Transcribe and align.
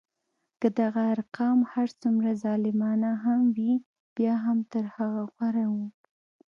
که 0.61 0.67
دغه 0.79 1.01
ارقام 1.13 1.59
هر 1.73 1.87
څومره 2.01 2.29
ظالمانه 2.43 3.11
هم 3.23 3.41
وي 3.55 3.71
بیا 4.15 4.35
هم 4.45 4.57
تر 4.71 4.85
هغه 4.95 5.21
غوره 5.35 5.65
وو. 5.73 5.85